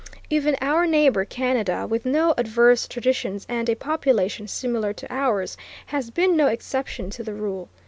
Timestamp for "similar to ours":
4.47-5.55